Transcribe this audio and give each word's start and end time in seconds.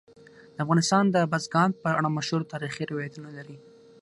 افغانستان 0.63 1.03
د 1.09 1.17
بزګان 1.31 1.69
په 1.81 1.89
اړه 1.97 2.09
مشهور 2.17 2.41
تاریخی 2.53 2.83
روایتونه 2.91 3.29
لري. 3.37 3.57